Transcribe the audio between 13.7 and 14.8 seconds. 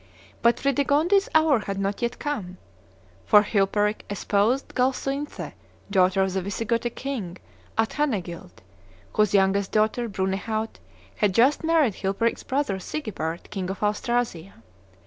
Austrasia.